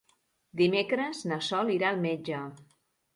[0.61, 2.41] Dimecres na Sol irà al metge.